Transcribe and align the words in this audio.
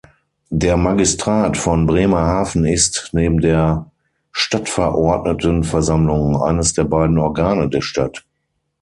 Der 0.49 0.77
Magistrat 0.77 1.57
von 1.57 1.85
Bremerhaven 1.85 2.65
ist, 2.65 3.09
neben 3.11 3.39
der 3.39 3.91
Stadtverordnetenversammlung, 4.31 6.41
eines 6.41 6.73
der 6.73 6.85
beiden 6.85 7.19
Organe 7.19 7.69
der 7.69 7.81
Stadt. 7.81 8.25